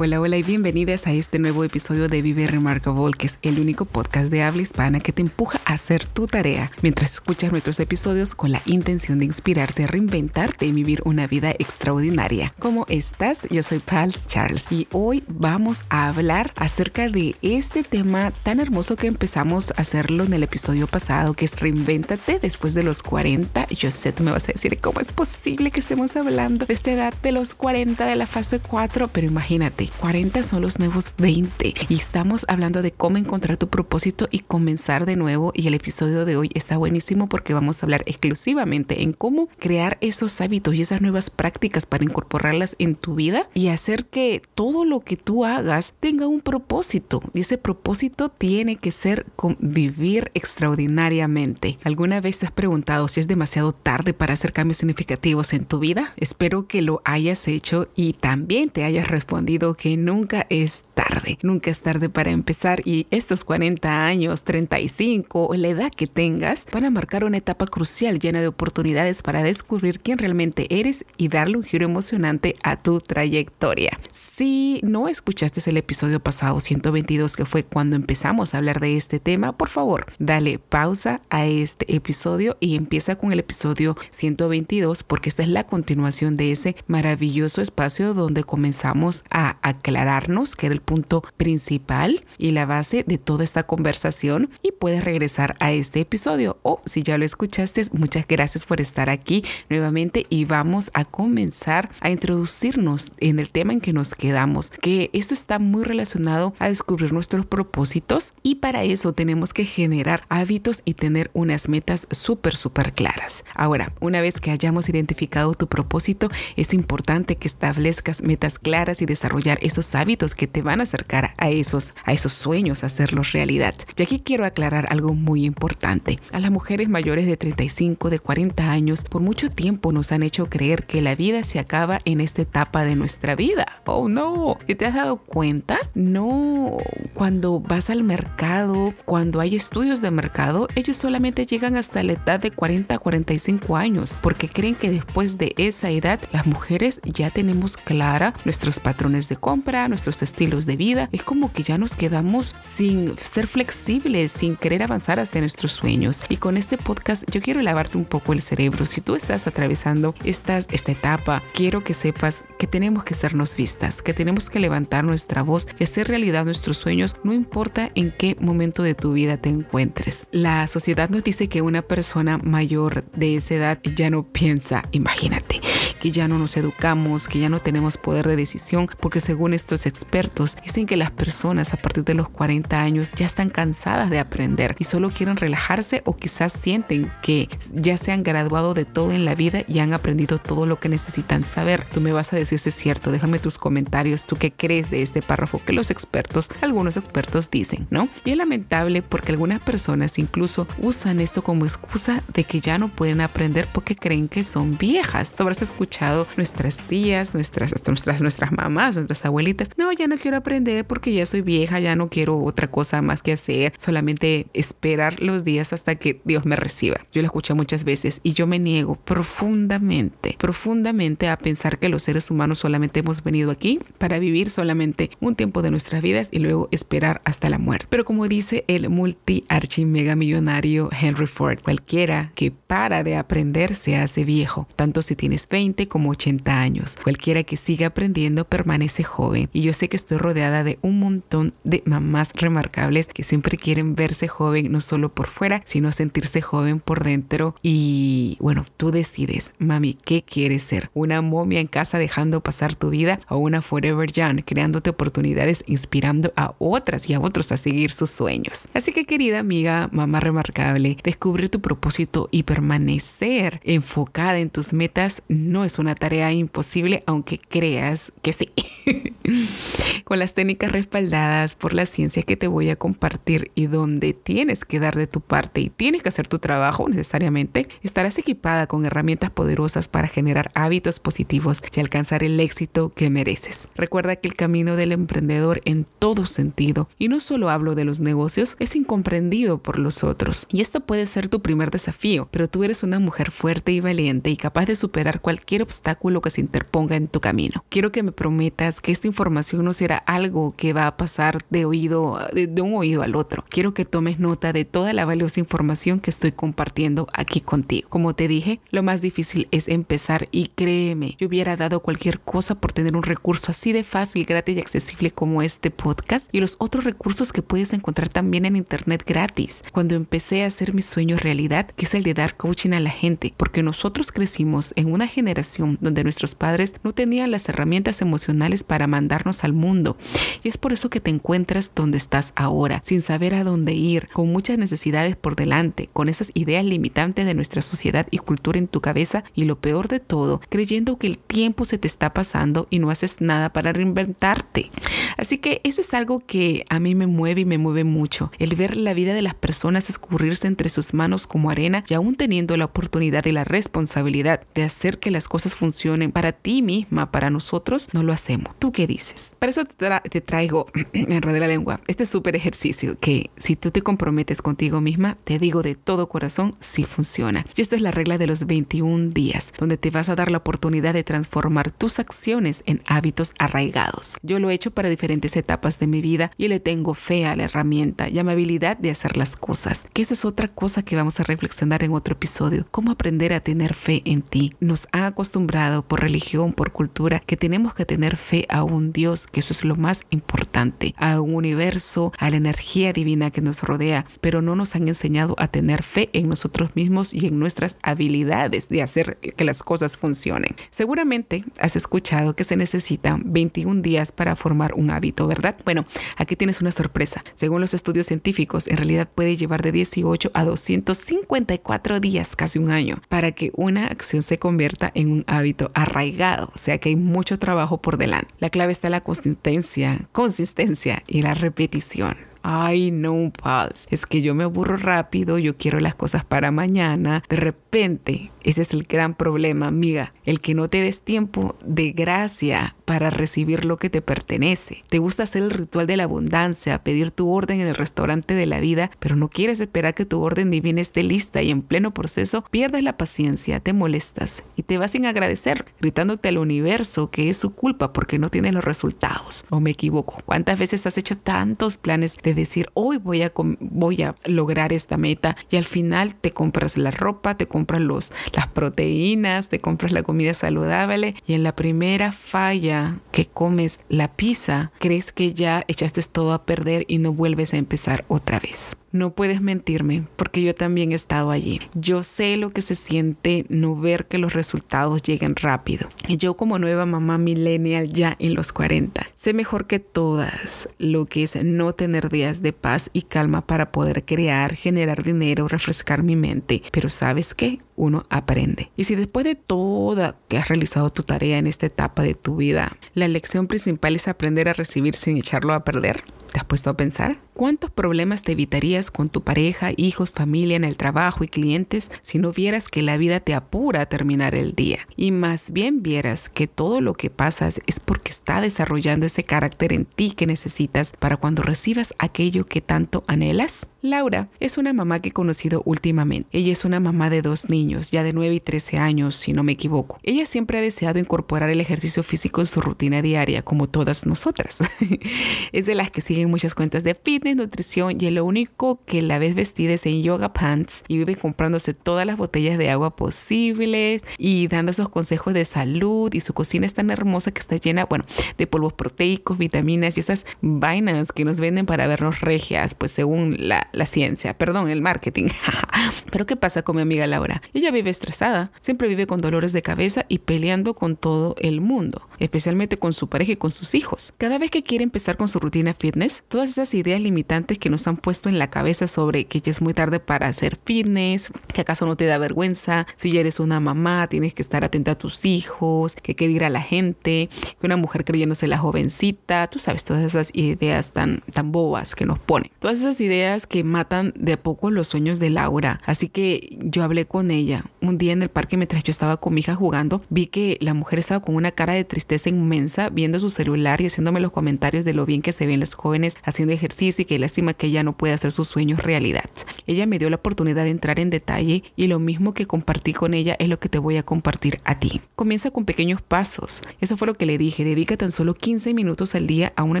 [0.00, 3.84] Hola, hola y bienvenidas a este nuevo episodio de Vive Remarkable, que es el único
[3.84, 8.36] podcast de habla hispana que te empuja a hacer tu tarea mientras escuchas nuestros episodios
[8.36, 12.54] con la intención de inspirarte a reinventarte y vivir una vida extraordinaria.
[12.60, 13.48] ¿Cómo estás?
[13.50, 18.94] Yo soy Pals Charles y hoy vamos a hablar acerca de este tema tan hermoso
[18.94, 23.66] que empezamos a hacerlo en el episodio pasado, que es reinvéntate después de los 40.
[23.70, 26.92] Yo sé, tú me vas a decir cómo es posible que estemos hablando de esta
[26.92, 31.74] edad de los 40 de la fase 4, pero imagínate 40 son los nuevos 20
[31.88, 36.24] y estamos hablando de cómo encontrar tu propósito y comenzar de nuevo y el episodio
[36.24, 40.82] de hoy está buenísimo porque vamos a hablar exclusivamente en cómo crear esos hábitos y
[40.82, 45.44] esas nuevas prácticas para incorporarlas en tu vida y hacer que todo lo que tú
[45.44, 49.26] hagas tenga un propósito y ese propósito tiene que ser
[49.58, 51.78] vivir extraordinariamente.
[51.84, 55.78] ¿Alguna vez te has preguntado si es demasiado tarde para hacer cambios significativos en tu
[55.78, 56.12] vida?
[56.16, 61.70] Espero que lo hayas hecho y también te hayas respondido que nunca es tarde, nunca
[61.70, 66.84] es tarde para empezar y estos 40 años, 35 o la edad que tengas van
[66.84, 71.56] a marcar una etapa crucial llena de oportunidades para descubrir quién realmente eres y darle
[71.56, 73.98] un giro emocionante a tu trayectoria.
[74.10, 79.20] Si no escuchaste el episodio pasado 122 que fue cuando empezamos a hablar de este
[79.20, 85.28] tema, por favor, dale pausa a este episodio y empieza con el episodio 122 porque
[85.28, 90.82] esta es la continuación de ese maravilloso espacio donde comenzamos a aclararnos, que era el
[90.82, 96.58] punto principal y la base de toda esta conversación y puedes regresar a este episodio
[96.62, 101.90] o si ya lo escuchaste, muchas gracias por estar aquí nuevamente y vamos a comenzar
[102.00, 106.68] a introducirnos en el tema en que nos quedamos, que esto está muy relacionado a
[106.68, 112.56] descubrir nuestros propósitos y para eso tenemos que generar hábitos y tener unas metas súper,
[112.56, 113.44] súper claras.
[113.54, 119.06] Ahora, una vez que hayamos identificado tu propósito, es importante que establezcas metas claras y
[119.06, 123.32] desarrollar esos hábitos que te van a acercar a esos, a esos sueños, a hacerlos
[123.32, 123.74] realidad.
[123.96, 126.18] Y aquí quiero aclarar algo muy importante.
[126.32, 130.48] A las mujeres mayores de 35, de 40 años, por mucho tiempo nos han hecho
[130.48, 133.66] creer que la vida se acaba en esta etapa de nuestra vida.
[133.86, 135.78] Oh no, ¿y te has dado cuenta?
[135.94, 136.76] No,
[137.14, 142.40] cuando vas al mercado, cuando hay estudios de mercado, ellos solamente llegan hasta la edad
[142.40, 147.30] de 40 a 45 años, porque creen que después de esa edad las mujeres ya
[147.30, 151.08] tenemos clara nuestros patrones de compra, nuestros estilos de vida.
[151.12, 156.22] Es como que ya nos quedamos sin ser flexibles, sin querer avanzar hacia nuestros sueños.
[156.28, 158.86] Y con este podcast yo quiero lavarte un poco el cerebro.
[158.86, 164.02] Si tú estás atravesando esta, esta etapa, quiero que sepas que tenemos que sernos vistas,
[164.02, 168.36] que tenemos que levantar nuestra voz y hacer realidad nuestros sueños, no importa en qué
[168.40, 170.28] momento de tu vida te encuentres.
[170.32, 175.60] La sociedad nos dice que una persona mayor de esa edad ya no piensa, imagínate,
[176.00, 179.84] que ya no nos educamos, que ya no tenemos poder de decisión, porque según estos
[179.84, 184.18] expertos, dicen que las personas a partir de los 40 años ya están cansadas de
[184.18, 189.12] aprender y solo quieren relajarse o quizás sienten que ya se han graduado de todo
[189.12, 191.84] en la vida y han aprendido todo lo que necesitan saber.
[191.92, 195.02] Tú me vas a decir si es cierto, déjame tus comentarios, tú qué crees de
[195.02, 198.08] este párrafo que los expertos, algunos expertos dicen, ¿no?
[198.24, 202.88] Y es lamentable porque algunas personas incluso usan esto como excusa de que ya no
[202.88, 205.34] pueden aprender porque creen que son viejas.
[205.34, 210.36] Tú habrás escuchado nuestras tías, nuestras, nuestras, nuestras mamás, nuestras abuelitas, no, ya no quiero
[210.36, 215.20] aprender porque ya soy vieja, ya no quiero otra cosa más que hacer, solamente esperar
[215.22, 216.96] los días hasta que Dios me reciba.
[217.12, 222.02] Yo lo escucho muchas veces y yo me niego profundamente, profundamente a pensar que los
[222.02, 226.38] seres humanos solamente hemos venido aquí para vivir solamente un tiempo de nuestras vidas y
[226.38, 227.86] luego esperar hasta la muerte.
[227.88, 233.74] Pero como dice el multi archi mega millonario Henry Ford, cualquiera que para de aprender
[233.74, 236.96] se hace viejo, tanto si tienes 20 como 80 años.
[237.02, 241.54] Cualquiera que siga aprendiendo permanece joven y yo sé que estoy rodeada de un montón
[241.64, 246.78] de mamás remarcables que siempre quieren verse joven no solo por fuera, sino sentirse joven
[246.78, 250.90] por dentro y bueno, tú decides, mami, ¿qué quieres ser?
[250.94, 256.32] ¿Una momia en casa dejando pasar tu vida o una forever young, creándote oportunidades, inspirando
[256.36, 258.68] a otras y a otros a seguir sus sueños?
[258.74, 265.22] Así que querida amiga, mamá remarcable, descubrir tu propósito y permanecer enfocada en tus metas
[265.28, 268.50] no es una tarea imposible, aunque creas que sí.
[270.04, 274.64] con las técnicas respaldadas por la ciencia que te voy a compartir y donde tienes
[274.64, 278.86] que dar de tu parte y tienes que hacer tu trabajo necesariamente, estarás equipada con
[278.86, 283.68] herramientas poderosas para generar hábitos positivos y alcanzar el éxito que mereces.
[283.74, 288.00] Recuerda que el camino del emprendedor en todo sentido, y no solo hablo de los
[288.00, 290.46] negocios, es incomprendido por los otros.
[290.50, 294.30] Y esto puede ser tu primer desafío, pero tú eres una mujer fuerte y valiente
[294.30, 297.64] y capaz de superar cualquier obstáculo que se interponga en tu camino.
[297.68, 301.64] Quiero que me prometas que esta información no será algo que va a pasar de
[301.64, 303.44] oído de, un oído al otro.
[303.48, 307.88] Quiero que tomes nota de toda la valiosa información que estoy compartiendo aquí contigo.
[307.88, 312.54] Como te dije, lo más difícil es empezar y créeme, yo hubiera dado cualquier cosa
[312.54, 316.56] por tener un recurso así de fácil, gratis y accesible como este podcast y los
[316.58, 319.64] otros recursos que puedes encontrar también en internet gratis.
[319.72, 322.90] Cuando empecé a hacer mi sueño realidad, que es el de dar coaching a la
[322.90, 328.64] gente, porque nosotros crecimos en una generación donde nuestros padres no tenían las herramientas emocionales
[328.64, 329.96] para mandarnos al mundo.
[330.42, 334.08] Y es por eso que te encuentras donde estás ahora, sin saber a dónde ir,
[334.12, 338.68] con muchas necesidades por delante, con esas ideas limitantes de nuestra sociedad y cultura en
[338.68, 342.66] tu cabeza y lo peor de todo, creyendo que el tiempo se te está pasando
[342.70, 344.70] y no haces nada para reinventarte.
[345.16, 348.54] Así que eso es algo que a mí me mueve y me mueve mucho, el
[348.54, 352.56] ver la vida de las personas escurrirse entre sus manos como arena y aún teniendo
[352.56, 357.30] la oportunidad y la responsabilidad de hacer que las cosas funcionen para ti misma, para
[357.30, 358.54] nosotros, no lo hacemos.
[358.58, 359.34] ¿Tú qué dices?
[359.38, 363.82] Para eso te, traigo, en de la lengua, este súper ejercicio que si tú te
[363.82, 367.44] comprometes contigo misma, te digo de todo corazón, sí funciona.
[367.56, 370.38] Y esto es la regla de los 21 días, donde te vas a dar la
[370.38, 374.18] oportunidad de transformar tus acciones en hábitos arraigados.
[374.22, 377.36] Yo lo he hecho para diferentes etapas de mi vida y le tengo fe a
[377.36, 381.20] la herramienta y amabilidad de hacer las cosas, que eso es otra cosa que vamos
[381.20, 384.54] a reflexionar en otro episodio, cómo aprender a tener fe en ti.
[384.60, 389.26] Nos ha acostumbrado por religión, por cultura, que tenemos que tener fe a un Dios,
[389.26, 393.62] que eso es lo más importante, a un universo, a la energía divina que nos
[393.62, 397.76] rodea, pero no nos han enseñado a tener fe en nosotros mismos y en nuestras
[397.82, 400.54] habilidades de hacer que las cosas funcionen.
[400.70, 405.56] Seguramente has escuchado que se necesitan 21 días para formar un hábito, ¿verdad?
[405.64, 405.84] Bueno,
[406.16, 407.22] aquí tienes una sorpresa.
[407.34, 412.70] Según los estudios científicos, en realidad puede llevar de 18 a 254 días, casi un
[412.70, 416.50] año, para que una acción se convierta en un hábito arraigado.
[416.54, 418.28] O sea que hay mucho trabajo por delante.
[418.40, 422.16] La clave está en la consistencia, consistencia y la repetición.
[422.50, 423.86] Ay, no, pals.
[423.90, 427.22] Es que yo me aburro rápido, yo quiero las cosas para mañana.
[427.28, 430.14] De repente, ese es el gran problema, amiga.
[430.24, 434.82] El que no te des tiempo de gracia para recibir lo que te pertenece.
[434.88, 438.46] Te gusta hacer el ritual de la abundancia, pedir tu orden en el restaurante de
[438.46, 441.92] la vida, pero no quieres esperar que tu orden divina esté lista y en pleno
[441.92, 447.28] proceso pierdes la paciencia, te molestas y te vas sin agradecer, gritándote al universo que
[447.28, 449.44] es su culpa porque no tienes los resultados.
[449.50, 450.16] ¿O me equivoco?
[450.24, 454.96] ¿Cuántas veces has hecho tantos planes de decir hoy voy a, voy a lograr esta
[454.96, 459.92] meta y al final te compras la ropa, te compras los, las proteínas, te compras
[459.92, 465.64] la comida saludable y en la primera falla que comes la pizza, crees que ya
[465.68, 468.76] echaste todo a perder y no vuelves a empezar otra vez.
[468.90, 471.60] No puedes mentirme, porque yo también he estado allí.
[471.74, 475.90] Yo sé lo que se siente no ver que los resultados lleguen rápido.
[476.06, 481.04] Y yo como nueva mamá millennial ya en los 40, sé mejor que todas lo
[481.04, 486.02] que es no tener días de paz y calma para poder crear, generar dinero, refrescar
[486.02, 486.62] mi mente.
[486.72, 487.58] Pero sabes qué?
[487.76, 488.70] Uno aprende.
[488.74, 492.36] Y si después de toda que has realizado tu tarea en esta etapa de tu
[492.36, 496.70] vida, la lección principal es aprender a recibir sin echarlo a perder, ¿te has puesto
[496.70, 497.20] a pensar?
[497.34, 502.18] ¿Cuántos problemas te evitarías con tu pareja, hijos, familia, en el trabajo y clientes si
[502.18, 504.86] no vieras que la vida te apura a terminar el día?
[504.96, 509.72] Y más bien vieras que todo lo que pasas es porque está desarrollando ese carácter
[509.72, 513.68] en ti que necesitas para cuando recibas aquello que tanto anhelas.
[513.80, 516.28] Laura es una mamá que he conocido últimamente.
[516.32, 519.44] Ella es una mamá de dos niños, ya de 9 y 13 años, si no
[519.44, 520.00] me equivoco.
[520.02, 524.58] Ella siempre ha deseado incorporar el ejercicio físico en su rutina diaria, como todas nosotras.
[525.52, 529.20] es de las que siguen muchas cuentas de fitness nutrición y lo único que la
[529.20, 534.02] ves vestida es en yoga pants y vive comprándose todas las botellas de agua posibles
[534.18, 537.84] y dando esos consejos de salud y su cocina es tan hermosa que está llena,
[537.84, 538.04] bueno,
[538.36, 543.36] de polvos proteicos, vitaminas y esas vainas que nos venden para vernos regias, pues según
[543.38, 545.28] la, la ciencia, perdón, el marketing.
[546.10, 547.42] Pero ¿qué pasa con mi amiga Laura?
[547.54, 552.08] Ella vive estresada, siempre vive con dolores de cabeza y peleando con todo el mundo,
[552.18, 554.14] especialmente con su pareja y con sus hijos.
[554.18, 556.24] Cada vez que quiere empezar con su rutina fitness.
[556.28, 559.60] Todas esas ideas limitantes que nos han puesto en la cabeza sobre que ya es
[559.60, 563.60] muy tarde para hacer fitness, que acaso no te da vergüenza, si ya eres una
[563.60, 567.28] mamá, tienes que estar atenta a tus hijos, que qué dirá la gente,
[567.60, 572.06] que una mujer creyéndose la jovencita, tú sabes, todas esas ideas tan, tan bobas que
[572.06, 572.50] nos ponen.
[572.58, 575.80] Todas esas ideas que matan de a poco los sueños de Laura.
[575.84, 579.34] Así que yo hablé con ella un día en el parque mientras yo estaba con
[579.34, 583.20] mi hija jugando, vi que la mujer estaba con una cara de tristeza inmensa viendo
[583.20, 586.54] su celular y haciéndome los comentarios de lo bien que se ven las jóvenes haciendo
[586.54, 589.30] ejercicio y que lástima que ella no puede hacer sus sueños realidad.
[589.66, 593.14] Ella me dio la oportunidad de entrar en detalle y lo mismo que compartí con
[593.14, 595.00] ella es lo que te voy a compartir a ti.
[595.14, 596.62] Comienza con pequeños pasos.
[596.80, 597.64] Eso fue lo que le dije.
[597.64, 599.80] Dedica tan solo 15 minutos al día a una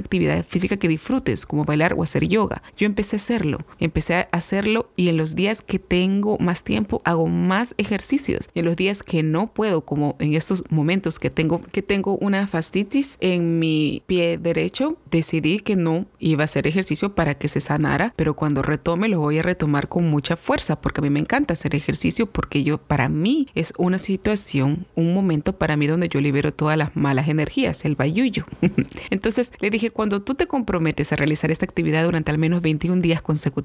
[0.00, 2.62] actividad física que disfrutes, como bailar o hacer yoga.
[2.76, 3.58] Yo empecé a hacerlo.
[3.80, 8.48] Empecé a hacerlo y en los días que tengo más tiempo hago más ejercicios.
[8.54, 12.46] En los días que no puedo, como en estos momentos que tengo, que tengo una
[12.46, 17.60] fastitis en mi pie derecho, decidí que no iba a hacer ejercicio para que se
[17.60, 21.20] sanara, pero cuando retome lo voy a retomar con mucha fuerza porque a mí me
[21.20, 26.08] encanta hacer ejercicio porque yo para mí es una situación, un momento para mí donde
[26.08, 28.44] yo libero todas las malas energías, el bayuyo.
[29.10, 33.00] Entonces le dije, cuando tú te comprometes a realizar esta actividad durante al menos 21
[33.02, 33.57] días consecutivos,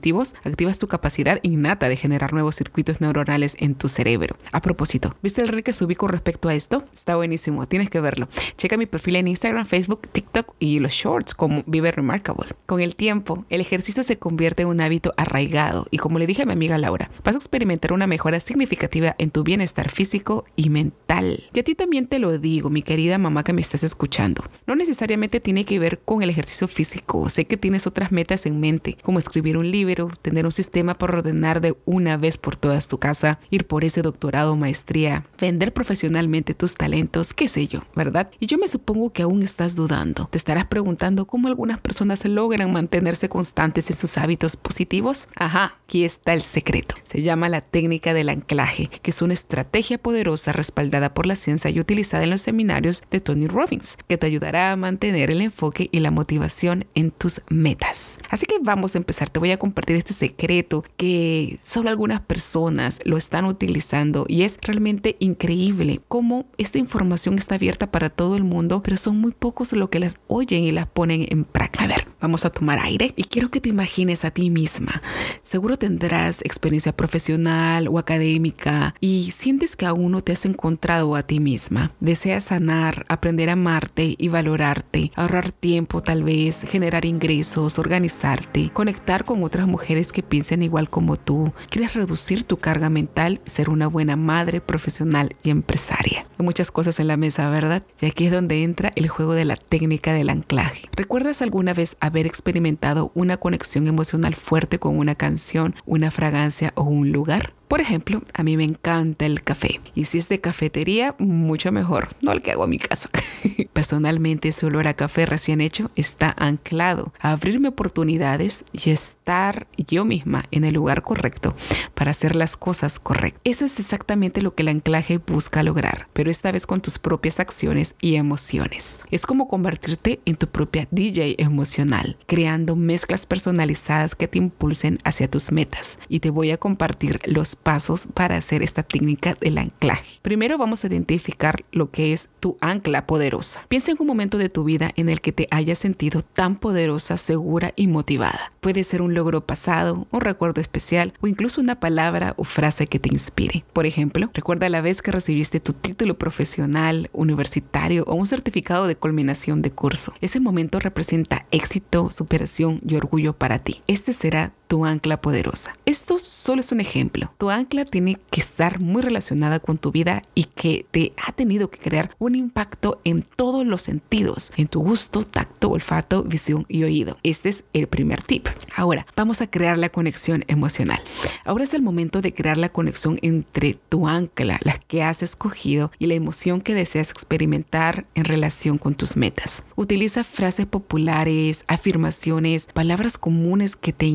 [0.44, 4.36] activas tu capacidad innata de generar nuevos circuitos neuronales en tu cerebro.
[4.52, 6.84] A propósito, ¿viste el reel que subí con respecto a esto?
[6.94, 8.28] Está buenísimo, tienes que verlo.
[8.58, 12.48] Checa mi perfil en Instagram, Facebook, TikTok y los shorts como Vive Remarkable.
[12.66, 16.44] Con el tiempo, el ejercicio se convierte en un hábito arraigado y como le dije
[16.44, 20.70] a mi amiga Laura, vas a experimentar una mejora significativa en tu bienestar físico y
[20.70, 21.44] mental.
[21.54, 24.44] Y a ti también te lo digo, mi querida mamá que me estás escuchando.
[24.66, 27.30] No necesariamente tiene que ver con el ejercicio físico.
[27.30, 29.83] Sé que tienes otras metas en mente, como escribir un libro,
[30.22, 34.02] tener un sistema para ordenar de una vez por todas tu casa, ir por ese
[34.02, 38.32] doctorado maestría, vender profesionalmente tus talentos, qué sé yo, ¿verdad?
[38.40, 40.28] Y yo me supongo que aún estás dudando.
[40.32, 45.28] Te estarás preguntando cómo algunas personas logran mantenerse constantes en sus hábitos positivos.
[45.36, 46.96] Ajá, aquí está el secreto.
[47.04, 51.70] Se llama la técnica del anclaje, que es una estrategia poderosa respaldada por la ciencia
[51.70, 55.90] y utilizada en los seminarios de Tony Robbins, que te ayudará a mantener el enfoque
[55.92, 58.18] y la motivación en tus metas.
[58.30, 59.30] Así que vamos a empezar.
[59.30, 64.58] Te voy a compartir este secreto que solo algunas personas lo están utilizando y es
[64.62, 69.74] realmente increíble cómo esta información está abierta para todo el mundo, pero son muy pocos
[69.74, 71.84] los que las oyen y las ponen en práctica.
[71.84, 75.02] A ver, vamos a tomar aire y quiero que te imagines a ti misma.
[75.42, 81.24] Seguro tendrás experiencia profesional o académica y sientes que aún no te has encontrado a
[81.24, 81.92] ti misma.
[82.00, 89.26] Deseas sanar, aprender a amarte y valorarte, ahorrar tiempo tal vez, generar ingresos, organizarte, conectar
[89.26, 91.52] con otras mujeres que piensen igual como tú.
[91.70, 96.26] Quieres reducir tu carga mental, ser una buena madre, profesional y empresaria.
[96.40, 97.84] Hay muchas cosas en la mesa, ¿verdad?
[98.00, 100.88] Y aquí es donde entra el juego de la técnica del anclaje.
[100.96, 106.84] ¿Recuerdas alguna vez haber experimentado una conexión emocional fuerte con una canción, una fragancia o
[106.84, 107.54] un lugar?
[107.68, 112.10] Por ejemplo, a mí me encanta el café y si es de cafetería, mucho mejor,
[112.22, 113.10] no el que hago a mi casa.
[113.74, 120.06] Personalmente, su olor a café recién hecho está anclado a abrirme oportunidades y estar yo
[120.06, 121.56] misma en el lugar correcto
[121.96, 123.42] para hacer las cosas correctas.
[123.44, 127.40] Eso es exactamente lo que el anclaje busca lograr, pero esta vez con tus propias
[127.40, 129.02] acciones y emociones.
[129.12, 135.30] Es como convertirte en tu propia DJ emocional, creando mezclas personalizadas que te impulsen hacia
[135.30, 136.00] tus metas.
[136.10, 140.20] Y te voy a compartir los pasos para hacer esta técnica del anclaje.
[140.22, 143.66] Primero vamos a identificar lo que es tu ancla poderosa.
[143.68, 147.18] Piensa en un momento de tu vida en el que te hayas sentido tan poderosa,
[147.18, 148.54] segura y motivada.
[148.62, 153.00] Puede ser un logro pasado, un recuerdo especial o incluso una palabra o frase que
[153.00, 153.66] te inspire.
[153.74, 158.96] Por ejemplo, recuerda la vez que recibiste tu título profesional, universitario o un certificado de
[158.96, 160.14] culminación de curso.
[160.22, 163.82] Ese momento representa éxito, superación y orgullo para ti.
[163.88, 165.78] Este será tu ancla poderosa.
[165.86, 167.32] Esto solo es un ejemplo.
[167.38, 171.70] Tu ancla tiene que estar muy relacionada con tu vida y que te ha tenido
[171.70, 176.86] que crear un impacto en todos los sentidos, en tu gusto, tacto, olfato, visión y
[176.86, 177.20] oído.
[177.22, 178.48] Este es el primer tip.
[178.76, 181.04] Ahora, vamos a crear la conexión emocional.
[181.46, 185.92] Ahora es el momento de crear la conexión entre tu ancla, la que has escogido,
[186.00, 189.66] y la emoción que deseas experimentar en relación con tus metas.
[189.76, 194.08] Utiliza frases populares, afirmaciones, palabras comunes que te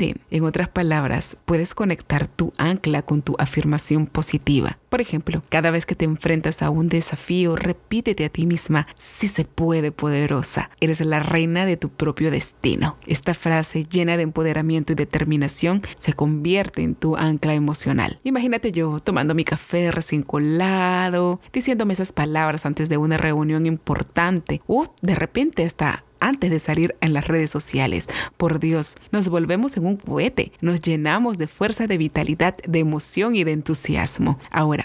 [0.00, 4.79] en otras palabras, puedes conectar tu ancla con tu afirmación positiva.
[4.90, 9.28] Por ejemplo, cada vez que te enfrentas a un desafío, repítete a ti misma, si
[9.28, 12.96] se puede, poderosa, eres la reina de tu propio destino.
[13.06, 18.18] Esta frase llena de empoderamiento y determinación se convierte en tu ancla emocional.
[18.24, 24.60] Imagínate yo tomando mi café recién colado, diciéndome esas palabras antes de una reunión importante
[24.66, 28.08] o de repente hasta antes de salir en las redes sociales.
[28.36, 33.34] Por Dios, nos volvemos en un cohete, nos llenamos de fuerza, de vitalidad, de emoción
[33.34, 34.38] y de entusiasmo.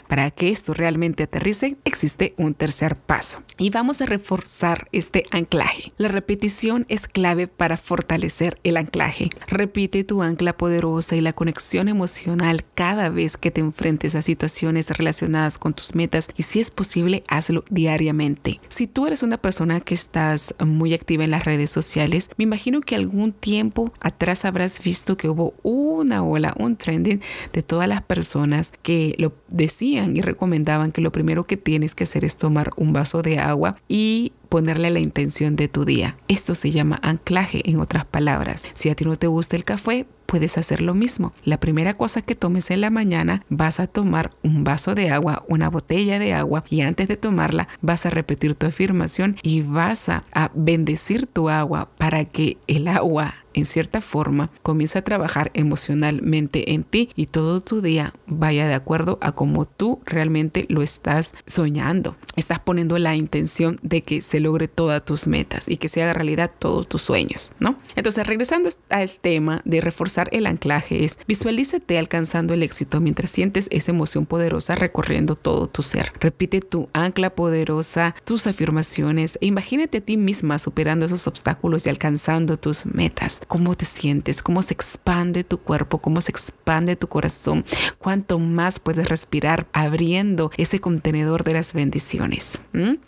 [0.07, 5.93] Para que esto realmente aterrice, existe un tercer paso y vamos a reforzar este anclaje.
[5.97, 9.29] La repetición es clave para fortalecer el anclaje.
[9.47, 14.89] Repite tu ancla poderosa y la conexión emocional cada vez que te enfrentes a situaciones
[14.89, 18.59] relacionadas con tus metas y si es posible, hazlo diariamente.
[18.69, 22.81] Si tú eres una persona que estás muy activa en las redes sociales, me imagino
[22.81, 27.21] que algún tiempo atrás habrás visto que hubo una ola, un trending
[27.53, 32.05] de todas las personas que lo decían y recomendaban que lo primero que tienes que
[32.05, 36.15] hacer es tomar un vaso de agua y ponerle la intención de tu día.
[36.29, 38.69] Esto se llama anclaje en otras palabras.
[38.73, 41.33] Si a ti no te gusta el café, puedes hacer lo mismo.
[41.43, 45.43] La primera cosa que tomes en la mañana vas a tomar un vaso de agua,
[45.47, 50.07] una botella de agua y antes de tomarla vas a repetir tu afirmación y vas
[50.09, 56.73] a, bendecir tu agua para que el agua en cierta forma, comienza a trabajar emocionalmente
[56.73, 61.35] en ti y todo tu día vaya de acuerdo a como tú realmente lo estás
[61.47, 62.17] soñando.
[62.35, 66.13] Estás poniendo la intención de que se logre todas tus metas y que se haga
[66.13, 67.77] realidad todos tus sueños, ¿no?
[67.95, 73.67] Entonces, regresando al tema de reforzar el anclaje es visualízate alcanzando el éxito mientras sientes
[73.71, 76.13] esa emoción poderosa recorriendo todo tu ser.
[76.19, 81.89] Repite tu ancla poderosa, tus afirmaciones e imagínate a ti misma superando esos obstáculos y
[81.89, 87.07] alcanzando tus metas cómo te sientes, cómo se expande tu cuerpo, cómo se expande tu
[87.07, 87.65] corazón,
[87.97, 92.59] cuánto más puedes respirar abriendo ese contenedor de las bendiciones.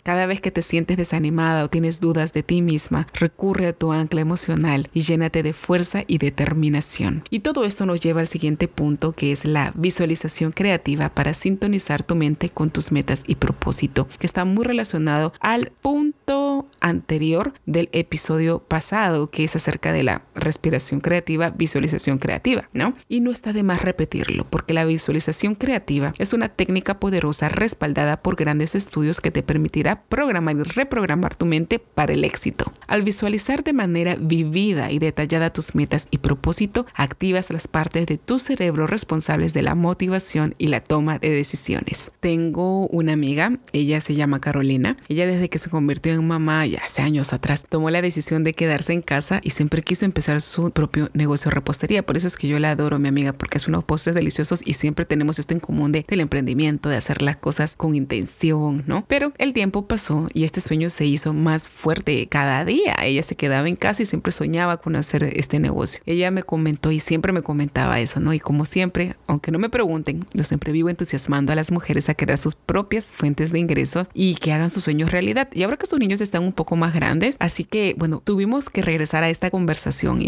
[0.02, 0.96] Cada vez que te sientes
[1.28, 6.04] o tienes dudas de ti misma, recurre a tu ancla emocional y llénate de fuerza
[6.06, 7.22] y determinación.
[7.30, 12.02] Y todo esto nos lleva al siguiente punto que es la visualización creativa para sintonizar
[12.02, 17.88] tu mente con tus metas y propósito, que está muy relacionado al punto anterior del
[17.92, 22.94] episodio pasado, que es acerca de la respiración creativa, visualización creativa, ¿no?
[23.08, 28.22] Y no está de más repetirlo, porque la visualización creativa es una técnica poderosa respaldada
[28.22, 32.72] por grandes estudios que te permitirá programar y reprogramar tu mente para el éxito.
[32.86, 38.18] Al visualizar de manera vivida y detallada tus metas y propósito, activas las partes de
[38.18, 42.12] tu cerebro responsables de la motivación y la toma de decisiones.
[42.20, 46.80] Tengo una amiga, ella se llama Carolina, ella desde que se convirtió en mamá ya
[46.84, 50.70] hace años atrás tomó la decisión de quedarse en casa y siempre quiso empezar su
[50.70, 52.04] propio negocio de repostería.
[52.04, 54.74] Por eso es que yo la adoro, mi amiga, porque es unos postres deliciosos y
[54.74, 59.04] siempre tenemos esto en común de, del emprendimiento, de hacer las cosas con intención, ¿no?
[59.08, 62.96] Pero el tiempo pasó y este sueño se hizo más fuerte cada día.
[63.02, 66.02] Ella se quedaba en casa y siempre soñaba con hacer este negocio.
[66.06, 68.34] Ella me comentó y siempre me comentaba eso, ¿no?
[68.34, 72.14] Y como siempre, aunque no me pregunten, yo siempre vivo entusiasmando a las mujeres a
[72.14, 75.48] crear sus propias fuentes de ingresos y que hagan sus sueños realidad.
[75.52, 78.82] Y ahora que sus niños están un poco más grandes, así que, bueno, tuvimos que
[78.82, 79.78] regresar a esta conversación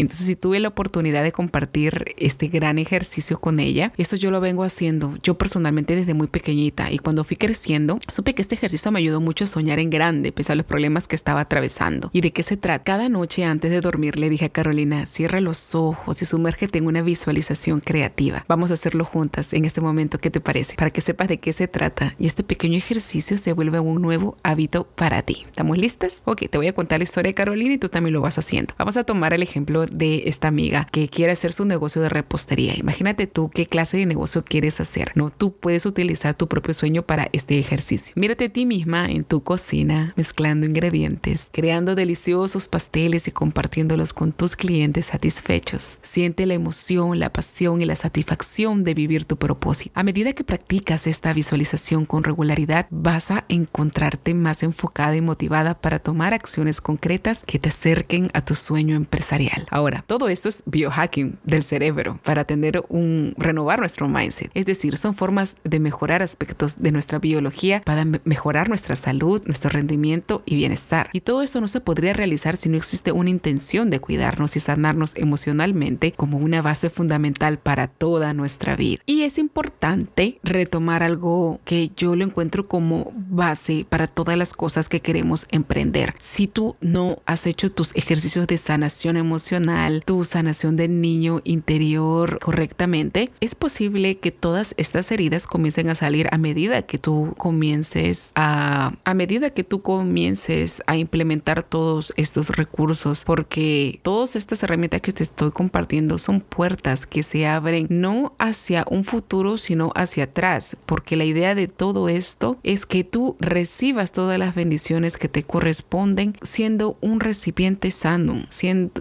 [0.01, 4.39] entonces, si tuve la oportunidad de compartir este gran ejercicio con ella, esto yo lo
[4.39, 8.91] vengo haciendo yo personalmente desde muy pequeñita y cuando fui creciendo, supe que este ejercicio
[8.91, 12.09] me ayudó mucho a soñar en grande, pese a los problemas que estaba atravesando.
[12.13, 12.83] ¿Y de qué se trata?
[12.83, 16.87] Cada noche antes de dormir le dije a Carolina, cierra los ojos y sumérgete en
[16.87, 18.45] una visualización creativa.
[18.47, 20.75] Vamos a hacerlo juntas en este momento, ¿qué te parece?
[20.75, 24.37] Para que sepas de qué se trata y este pequeño ejercicio se vuelve un nuevo
[24.43, 25.43] hábito para ti.
[25.45, 26.20] ¿Estamos listas?
[26.23, 28.75] Ok, te voy a contar la historia de Carolina y tú también lo vas haciendo.
[28.77, 32.75] Vamos a tomar el ejemplo de esta amiga que quiere hacer su negocio de repostería.
[32.77, 35.11] Imagínate tú qué clase de negocio quieres hacer.
[35.15, 38.13] No, tú puedes utilizar tu propio sueño para este ejercicio.
[38.15, 44.31] Mírate a ti misma en tu cocina mezclando ingredientes, creando deliciosos pasteles y compartiéndolos con
[44.31, 45.97] tus clientes satisfechos.
[46.03, 49.99] Siente la emoción, la pasión y la satisfacción de vivir tu propósito.
[49.99, 55.81] A medida que practicas esta visualización con regularidad, vas a encontrarte más enfocada y motivada
[55.81, 59.67] para tomar acciones concretas que te acerquen a tu sueño empresarial.
[59.69, 64.51] Ahora, todo esto es biohacking del cerebro para tener un renovar nuestro mindset.
[64.53, 69.69] Es decir, son formas de mejorar aspectos de nuestra biología para mejorar nuestra salud, nuestro
[69.69, 71.09] rendimiento y bienestar.
[71.13, 74.59] Y todo esto no se podría realizar si no existe una intención de cuidarnos y
[74.59, 79.01] sanarnos emocionalmente como una base fundamental para toda nuestra vida.
[79.05, 84.89] Y es importante retomar algo que yo lo encuentro como base para todas las cosas
[84.89, 86.13] que queremos emprender.
[86.19, 92.39] Si tú no has hecho tus ejercicios de sanación emocional, tu sanación del niño interior
[92.39, 98.31] correctamente, es posible que todas estas heridas comiencen a salir a medida que tú comiences
[98.35, 105.01] a, a medida que tú comiences a implementar todos estos recursos, porque todas estas herramientas
[105.01, 110.25] que te estoy compartiendo son puertas que se abren no hacia un futuro, sino hacia
[110.25, 115.29] atrás, porque la idea de todo esto es que tú recibas todas las bendiciones que
[115.29, 118.45] te corresponden responden siendo un recipiente sano,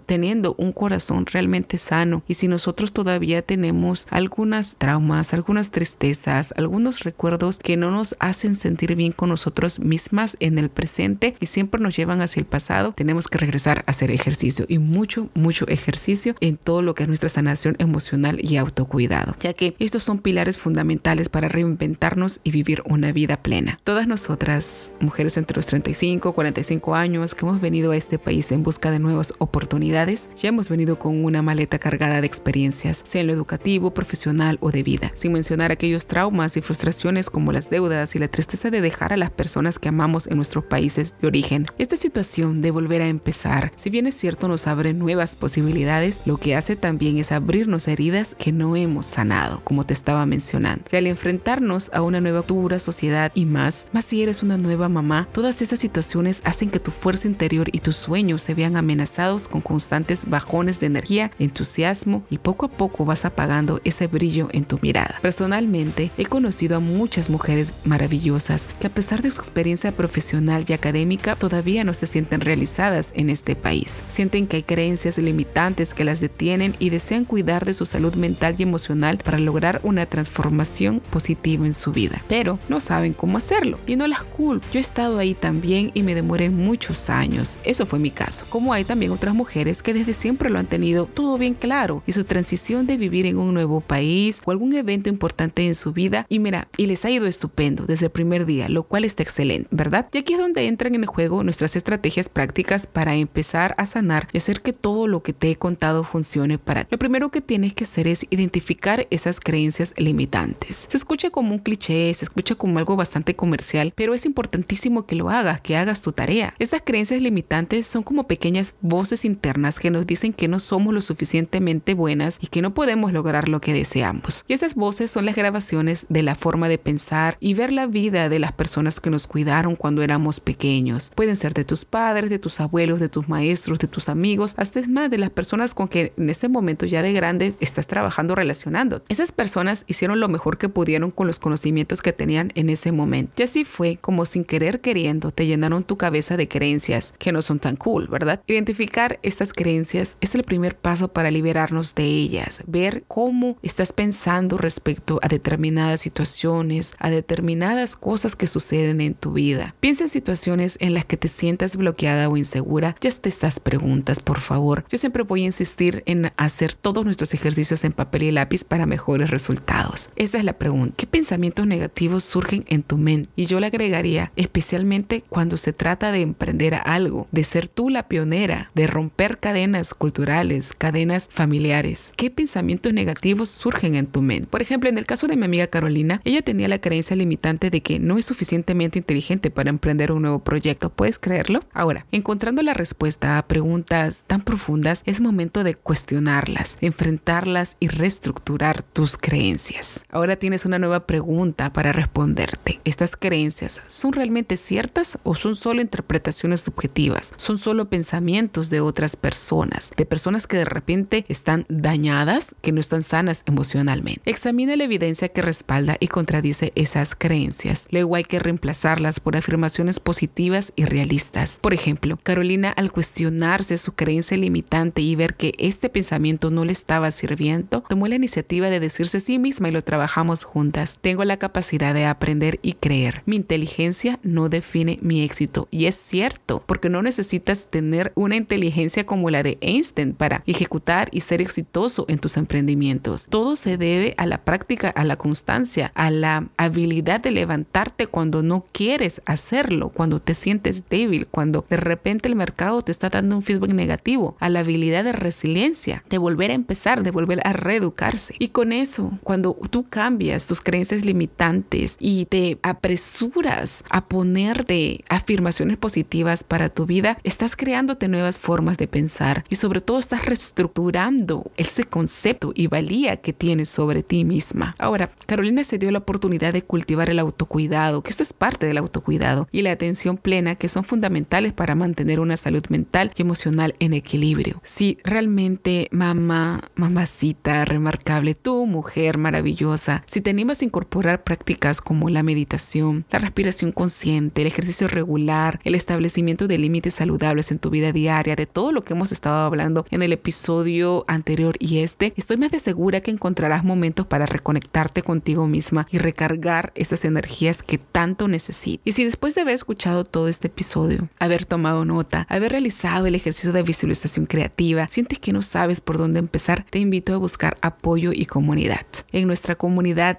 [0.07, 2.23] teniendo un corazón realmente sano.
[2.29, 8.55] Y si nosotros todavía tenemos algunas traumas, algunas tristezas, algunos recuerdos que no nos hacen
[8.55, 12.93] sentir bien con nosotros mismas en el presente y siempre nos llevan hacia el pasado,
[12.93, 17.09] tenemos que regresar a hacer ejercicio y mucho, mucho ejercicio en todo lo que es
[17.09, 22.83] nuestra sanación emocional y autocuidado, ya que estos son pilares fundamentales para reinventarnos y vivir
[22.87, 23.79] una vida plena.
[23.85, 28.53] Todas nosotras, mujeres entre los 35 y 45 años que hemos venido a este país
[28.53, 33.23] en busca de nuevas oportunidades, ya hemos venido con una maleta cargada de experiencias, sea
[33.23, 37.71] en lo educativo, profesional o de vida, sin mencionar aquellos traumas y frustraciones como las
[37.71, 41.29] deudas y la tristeza de dejar a las personas que amamos en nuestros países de
[41.29, 41.67] origen.
[41.79, 46.37] Esta situación de volver a empezar, si bien es cierto nos abre nuevas posibilidades, lo
[46.37, 50.85] que hace también es abrirnos heridas que no hemos sanado, como te estaba mencionando.
[50.93, 54.89] Y al enfrentarnos a una nueva cultura, sociedad y más, más si eres una nueva
[54.89, 59.49] mamá, todas esas situaciones hacen que tu fuerza interior y tus sueños se vean amenazados
[59.49, 64.65] con constantes bajones de energía, entusiasmo y poco a poco vas apagando ese brillo en
[64.65, 65.19] tu mirada.
[65.23, 70.73] Personalmente, he conocido a muchas mujeres maravillosas que a pesar de su experiencia profesional y
[70.73, 74.05] académica todavía no se sienten realizadas en este país.
[74.09, 78.55] Sienten que hay creencias limitantes que las detienen y desean cuidar de su salud mental
[78.59, 83.79] y emocional para lograr una transformación positiva en su vida, pero no saben cómo hacerlo
[83.91, 84.67] y no las culpo.
[84.73, 87.59] Yo he estado ahí también y me demoré muchos años.
[87.65, 88.47] Eso fue mi caso.
[88.49, 92.13] Como hay también otras mujeres que desde siempre lo han tenido todo bien claro y
[92.13, 96.25] su transición de vivir en un nuevo país o algún evento importante en su vida
[96.29, 99.69] y mira, y les ha ido estupendo desde el primer día, lo cual está excelente,
[99.73, 100.09] ¿verdad?
[100.13, 104.29] Y aquí es donde entran en el juego nuestras estrategias prácticas para empezar a sanar
[104.33, 106.89] y hacer que todo lo que te he contado funcione para ti.
[106.93, 110.87] Lo primero que tienes que hacer es identificar esas creencias limitantes.
[110.89, 115.17] Se escucha como un cliché, se escucha como algo bastante comercial, pero es importantísimo que
[115.17, 116.55] lo hagas, que hagas tu tarea.
[116.59, 121.03] Estas creencias limitantes son como pequeñas voces internas que nos dicen que no somos lo
[121.03, 124.45] suficientemente buenas y que no podemos lograr lo que deseamos.
[124.47, 128.29] Y esas voces son las grabaciones de la forma de pensar y ver la vida
[128.29, 131.13] de las personas que nos cuidaron cuando éramos pequeños.
[131.15, 134.81] Pueden ser de tus padres, de tus abuelos, de tus maestros, de tus amigos, hasta
[134.81, 138.35] es más de las personas con que en este momento ya de grandes estás trabajando
[138.35, 139.03] relacionando.
[139.09, 143.33] Esas personas hicieron lo mejor que pudieron con los conocimientos que tenían en ese momento.
[143.39, 147.43] Y así fue como sin querer queriendo te llenaron tu cabeza de creencias que no
[147.43, 148.43] son tan cool, ¿verdad?
[148.47, 154.59] Identificar estas creencias es el primer paso para liberarnos de ellas, ver cómo estás pensando
[154.59, 159.75] respecto a determinadas situaciones, a determinadas cosas que suceden en tu vida.
[159.81, 162.97] Piensa en situaciones en las que te sientas bloqueada o insegura.
[163.01, 164.85] Ya te estas preguntas, por favor.
[164.89, 168.87] Yo siempre voy a insistir en hacer todos nuestros ejercicios en papel y lápiz para
[168.87, 170.11] mejores resultados.
[170.17, 170.95] Esta es la pregunta.
[170.97, 173.31] ¿Qué pensamientos negativos surgen en tu mente?
[173.51, 178.71] Yo le agregaría, especialmente cuando se trata de emprender algo, de ser tú la pionera,
[178.77, 182.13] de romper cadenas culturales, cadenas familiares.
[182.15, 184.49] ¿Qué pensamientos negativos surgen en tu mente?
[184.49, 187.83] Por ejemplo, en el caso de mi amiga Carolina, ella tenía la creencia limitante de
[187.83, 190.91] que no es suficientemente inteligente para emprender un nuevo proyecto.
[190.91, 191.65] ¿Puedes creerlo?
[191.73, 198.85] Ahora, encontrando la respuesta a preguntas tan profundas, es momento de cuestionarlas, enfrentarlas y reestructurar
[198.85, 200.00] tus creencias.
[200.13, 202.81] Ahora tienes una nueva pregunta para responderte.
[202.85, 207.33] ¿Estas creencias son realmente ciertas o son solo interpretaciones subjetivas?
[207.37, 209.93] ¿Son solo pensamientos de otras personas?
[209.97, 214.29] De personas que de repente están dañadas, que no están sanas emocionalmente.
[214.29, 217.87] Examina la evidencia que respalda y contradice esas creencias.
[217.91, 221.61] Luego hay que reemplazarlas por afirmaciones positivas y realistas.
[221.61, 226.73] Por ejemplo, Carolina al cuestionarse su creencia limitante y ver que este pensamiento no le
[226.73, 230.99] estaba sirviendo, tomó la iniciativa de decirse a sí misma y lo trabajamos juntas.
[231.03, 233.23] Tengo la capacidad de aprender y creer.
[233.27, 235.69] Mi inteligencia no define mi éxito.
[235.71, 241.11] Y es cierto, porque no necesitas tener una inteligencia como la de Einstein para ejecutar
[241.13, 243.27] y ser exitoso en tus emprendimientos.
[243.29, 248.43] Todo se debe a la práctica, a la constancia, a la habilidad de levantarte cuando
[248.43, 253.37] no quieres hacerlo, cuando te sientes débil, cuando de repente el mercado te está dando
[253.37, 257.53] un feedback negativo, a la habilidad de resiliencia, de volver a empezar, de volver a
[257.53, 258.35] reeducarse.
[258.39, 265.77] Y con eso, cuando tú cambias tus creencias limitantes y te apresuras a ponerte afirmaciones
[265.77, 271.51] positivas para tu vida, estás creándote nuevas formas de pensar y sobre todo estás reestructurando
[271.57, 274.75] ese concepto y valía que tienes sobre ti misma.
[274.79, 278.79] Ahora, Carolina se dio la oportunidad de cultivar el autocuidado, que esto es parte del
[278.79, 283.75] autocuidado, y la atención plena, que son fundamentales para mantener una salud mental y emocional
[283.81, 284.61] en equilibrio.
[284.63, 292.11] Si realmente mamá, mamacita, remarcable, tú mujer maravillosa, si te animas a incorporar prácticas como
[292.11, 297.71] la meditación, la respiración consciente, el ejercicio regular, el establecimiento de límites saludables en tu
[297.71, 302.13] vida diaria, de todo lo que hemos estado hablando en el episodio anterior y este,
[302.17, 307.63] estoy más de segura que encontrarás momentos para reconectarte contigo misma y recargar esas energías
[307.63, 308.83] que tanto necesitas.
[308.85, 313.15] Y si después de haber escuchado todo este episodio, haber tomado nota, haber realizado el
[313.15, 317.57] ejercicio de visualización creativa, sientes que no sabes por dónde empezar, te invito a buscar
[317.63, 318.87] apoyo y comunidad.
[319.13, 319.70] En nuestra comunidad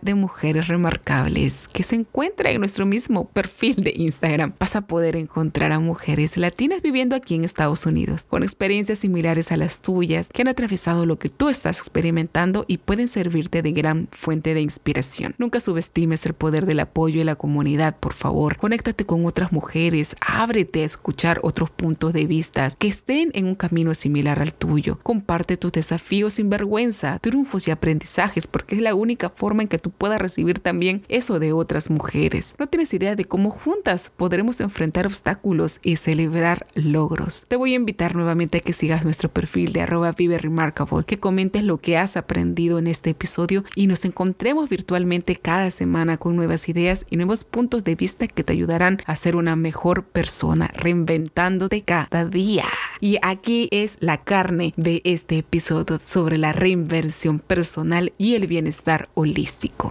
[0.02, 5.16] de mujeres remarcables que se encuentra en nuestro mismo perfil de Instagram, vas a poder
[5.16, 10.30] encontrar a mujeres latinas viviendo aquí en Estados Unidos, con experiencias similares a las tuyas,
[10.30, 14.62] que han atravesado lo que tú estás experimentando y pueden servirte de gran fuente de
[14.62, 15.36] inspiración.
[15.38, 18.58] Nunca subestimes el poder del apoyo y la comunidad, por favor.
[18.58, 23.56] Conéctate con otras mujeres, ábrete a escuchar otros puntos de vista que estén en un
[23.56, 24.98] camino similar al tuyo.
[25.04, 29.80] Comparte tus desafíos sin vergüenza, triunfos y aprendizajes, porque es la única forma en que
[29.80, 32.54] tú puedas recibir también eso de otras mujeres.
[32.60, 37.46] No tienes idea de cómo juntas podremos enfrentar obstáculos y celebrar logros.
[37.48, 40.40] Te voy a invitar nuevamente a que sigas nuestro perfil de arroba Vive
[41.08, 46.18] que comentes lo que has aprendido en este episodio y nos encontremos virtualmente cada semana
[46.18, 50.04] con nuevas ideas y nuevos puntos de vista que te ayudarán a ser una mejor
[50.04, 52.68] persona, reinventándote cada día.
[53.00, 59.10] Y aquí es la carne de este episodio sobre la reinversión personal y el bienestar
[59.16, 59.31] holístico.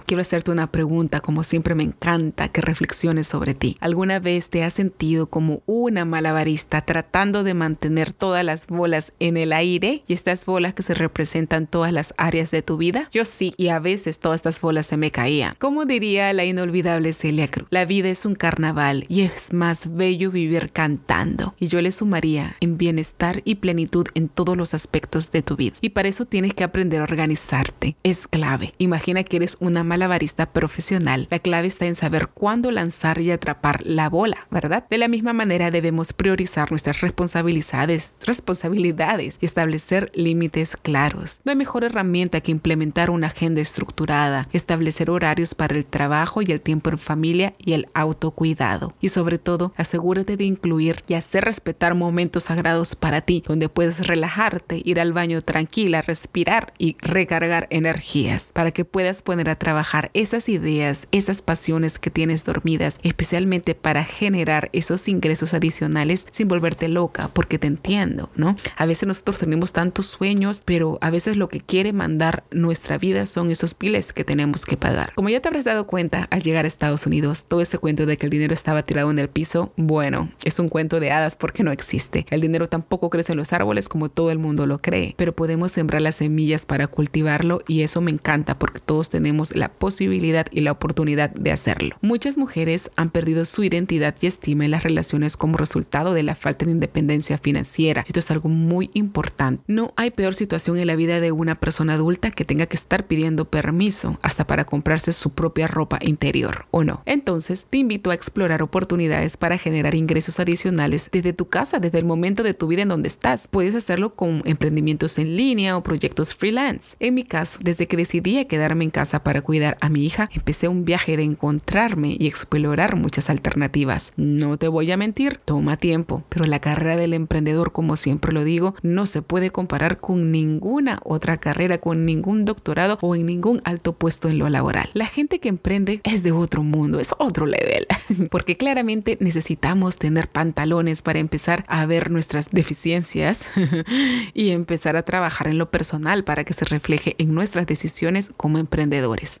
[0.05, 3.77] Quiero hacerte una pregunta, como siempre me encanta que reflexiones sobre ti.
[3.79, 9.37] ¿Alguna vez te has sentido como una malabarista tratando de mantener todas las bolas en
[9.37, 13.09] el aire y estas bolas que se representan todas las áreas de tu vida?
[13.11, 15.55] Yo sí, y a veces todas estas bolas se me caían.
[15.59, 20.31] Como diría la inolvidable Celia Cruz, la vida es un carnaval y es más bello
[20.31, 21.55] vivir cantando.
[21.59, 25.75] Y yo le sumaría en bienestar y plenitud en todos los aspectos de tu vida.
[25.81, 27.95] Y para eso tienes que aprender a organizarte.
[28.03, 28.73] Es clave.
[28.77, 31.27] Imagina que eres una malabarista profesional.
[31.29, 34.85] La clave está en saber cuándo lanzar y atrapar la bola, ¿verdad?
[34.89, 41.41] De la misma manera debemos priorizar nuestras responsabilidades, responsabilidades y establecer límites claros.
[41.43, 46.51] No hay mejor herramienta que implementar una agenda estructurada, establecer horarios para el trabajo y
[46.51, 48.93] el tiempo en familia y el autocuidado.
[49.01, 54.07] Y sobre todo, asegúrate de incluir y hacer respetar momentos sagrados para ti, donde puedes
[54.07, 60.11] relajarte, ir al baño tranquila, respirar y recargar energías, para que puedas poner a trabajar
[60.13, 66.87] esas ideas, esas pasiones que tienes dormidas, especialmente para generar esos ingresos adicionales sin volverte
[66.87, 68.55] loca, porque te entiendo, ¿no?
[68.77, 73.25] A veces nosotros tenemos tantos sueños, pero a veces lo que quiere mandar nuestra vida
[73.25, 75.13] son esos piles que tenemos que pagar.
[75.15, 78.17] Como ya te habrás dado cuenta al llegar a Estados Unidos, todo ese cuento de
[78.17, 81.63] que el dinero estaba tirado en el piso, bueno, es un cuento de hadas porque
[81.63, 82.25] no existe.
[82.29, 85.71] El dinero tampoco crece en los árboles como todo el mundo lo cree, pero podemos
[85.71, 90.71] sembrar las semillas para cultivarlo y eso me encanta porque tenemos la posibilidad y la
[90.71, 91.97] oportunidad de hacerlo.
[92.01, 96.35] Muchas mujeres han perdido su identidad y estima en las relaciones como resultado de la
[96.35, 98.03] falta de independencia financiera.
[98.07, 99.63] Esto es algo muy importante.
[99.67, 103.07] No hay peor situación en la vida de una persona adulta que tenga que estar
[103.07, 107.01] pidiendo permiso hasta para comprarse su propia ropa interior, ¿o no?
[107.05, 112.05] Entonces, te invito a explorar oportunidades para generar ingresos adicionales desde tu casa, desde el
[112.05, 113.47] momento de tu vida en donde estás.
[113.47, 116.95] Puedes hacerlo con emprendimientos en línea o proyectos freelance.
[116.99, 120.67] En mi caso, desde que decidí quedarme en casa para cuidar a mi hija, empecé
[120.67, 124.13] un viaje de encontrarme y explorar muchas alternativas.
[124.17, 128.43] No te voy a mentir, toma tiempo, pero la carrera del emprendedor, como siempre lo
[128.43, 133.61] digo, no se puede comparar con ninguna otra carrera, con ningún doctorado o en ningún
[133.63, 134.89] alto puesto en lo laboral.
[134.93, 137.87] La gente que emprende es de otro mundo, es otro level,
[138.31, 143.49] porque claramente necesitamos tener pantalones para empezar a ver nuestras deficiencias
[144.33, 148.57] y empezar a trabajar en lo personal para que se refleje en nuestras decisiones como
[148.57, 148.80] emprendedores.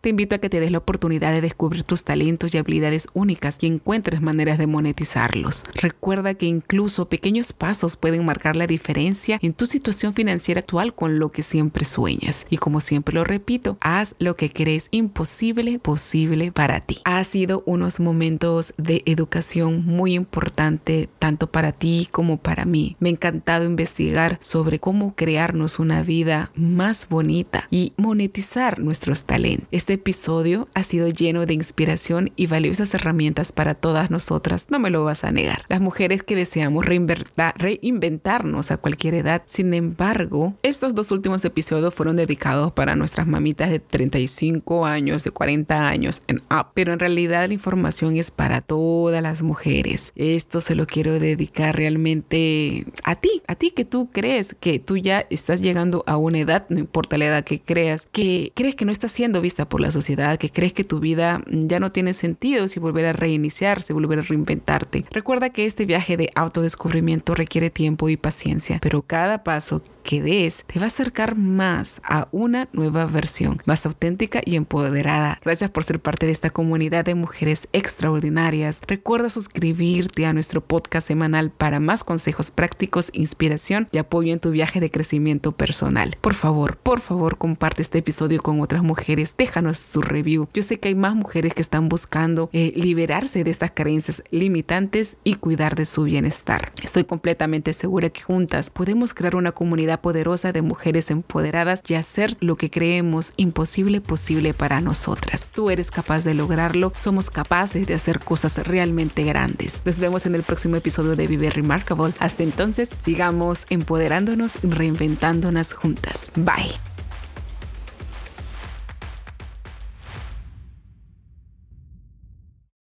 [0.01, 3.57] Te invito a que te des la oportunidad de descubrir tus talentos y habilidades únicas
[3.61, 5.63] y encuentres maneras de monetizarlos.
[5.73, 11.19] Recuerda que incluso pequeños pasos pueden marcar la diferencia en tu situación financiera actual con
[11.19, 12.45] lo que siempre sueñas.
[12.49, 16.99] Y como siempre lo repito, haz lo que crees imposible posible para ti.
[17.03, 22.95] Ha sido unos momentos de educación muy importante tanto para ti como para mí.
[22.99, 29.30] Me ha encantado investigar sobre cómo crearnos una vida más bonita y monetizar nuestros talentos.
[29.71, 34.89] Este episodio ha sido lleno de inspiración y valiosas herramientas para todas nosotras, no me
[34.89, 35.63] lo vas a negar.
[35.69, 42.17] Las mujeres que deseamos reinventarnos a cualquier edad, sin embargo, estos dos últimos episodios fueron
[42.17, 47.47] dedicados para nuestras mamitas de 35 años, de 40 años en up, pero en realidad
[47.47, 50.11] la información es para todas las mujeres.
[50.17, 54.97] Esto se lo quiero dedicar realmente a ti, a ti que tú crees que tú
[54.97, 58.83] ya estás llegando a una edad, no importa la edad que creas, que crees que
[58.83, 62.67] no estás vista por la sociedad, que crees que tu vida ya no tiene sentido
[62.67, 65.05] si volver a reiniciarse, volver a reinventarte.
[65.11, 70.63] Recuerda que este viaje de autodescubrimiento requiere tiempo y paciencia, pero cada paso que des
[70.65, 75.39] te va a acercar más a una nueva versión, más auténtica y empoderada.
[75.43, 78.81] Gracias por ser parte de esta comunidad de mujeres extraordinarias.
[78.87, 84.51] Recuerda suscribirte a nuestro podcast semanal para más consejos prácticos, inspiración y apoyo en tu
[84.51, 86.17] viaje de crecimiento personal.
[86.21, 89.35] Por favor, por favor, comparte este episodio con otras mujeres.
[89.37, 90.47] Déjanos su review.
[90.53, 95.17] Yo sé que hay más mujeres que están buscando eh, liberarse de estas creencias limitantes
[95.23, 96.71] y cuidar de su bienestar.
[96.83, 99.51] Estoy completamente segura que juntas podemos crear una
[99.97, 105.51] poderosa de mujeres empoderadas y hacer lo que creemos imposible posible para nosotras.
[105.53, 109.81] Tú eres capaz de lograrlo, somos capaces de hacer cosas realmente grandes.
[109.85, 112.13] Nos vemos en el próximo episodio de Vive Remarkable.
[112.19, 116.31] Hasta entonces, sigamos empoderándonos y reinventándonos juntas.
[116.35, 116.90] Bye.